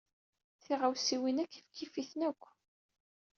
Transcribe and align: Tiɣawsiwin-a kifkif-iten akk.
Tiɣawsiwin-a 0.63 1.45
kifkif-iten 1.53 2.19
akk. 2.29 2.43